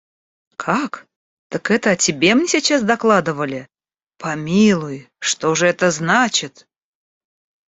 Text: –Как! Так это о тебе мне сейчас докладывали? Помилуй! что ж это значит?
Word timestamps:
–Как! 0.65 1.05
Так 1.49 1.69
это 1.69 1.91
о 1.91 1.95
тебе 1.95 2.33
мне 2.33 2.47
сейчас 2.47 2.81
докладывали? 2.81 3.69
Помилуй! 4.17 5.11
что 5.19 5.53
ж 5.53 5.67
это 5.69 5.91
значит? 5.91 6.67